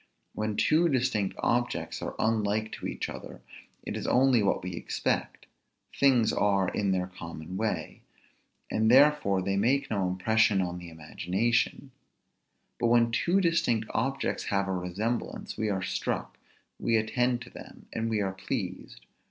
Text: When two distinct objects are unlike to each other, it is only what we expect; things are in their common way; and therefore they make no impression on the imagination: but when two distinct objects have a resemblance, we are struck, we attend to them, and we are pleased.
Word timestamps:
When 0.33 0.55
two 0.57 0.89
distinct 0.89 1.35
objects 1.43 2.01
are 2.01 2.15
unlike 2.17 2.71
to 2.71 2.87
each 2.87 3.07
other, 3.07 3.43
it 3.83 3.95
is 3.95 4.07
only 4.07 4.41
what 4.41 4.63
we 4.63 4.73
expect; 4.73 5.45
things 5.95 6.33
are 6.33 6.69
in 6.69 6.89
their 6.91 7.05
common 7.05 7.55
way; 7.55 8.01
and 8.71 8.89
therefore 8.89 9.43
they 9.43 9.57
make 9.57 9.91
no 9.91 10.07
impression 10.07 10.59
on 10.59 10.79
the 10.79 10.89
imagination: 10.89 11.91
but 12.79 12.87
when 12.87 13.11
two 13.11 13.39
distinct 13.41 13.91
objects 13.93 14.45
have 14.45 14.67
a 14.67 14.71
resemblance, 14.73 15.55
we 15.55 15.69
are 15.69 15.83
struck, 15.83 16.35
we 16.79 16.97
attend 16.97 17.43
to 17.43 17.51
them, 17.51 17.85
and 17.93 18.09
we 18.09 18.21
are 18.21 18.33
pleased. 18.33 19.05